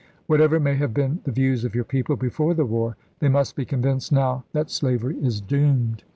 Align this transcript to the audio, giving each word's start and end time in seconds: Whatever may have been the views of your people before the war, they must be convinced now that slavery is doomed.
Whatever 0.25 0.59
may 0.59 0.73
have 0.77 0.95
been 0.95 1.19
the 1.25 1.31
views 1.31 1.63
of 1.63 1.75
your 1.75 1.83
people 1.83 2.15
before 2.15 2.55
the 2.55 2.65
war, 2.65 2.97
they 3.19 3.29
must 3.29 3.55
be 3.55 3.65
convinced 3.65 4.11
now 4.11 4.43
that 4.51 4.71
slavery 4.71 5.17
is 5.17 5.41
doomed. 5.41 6.03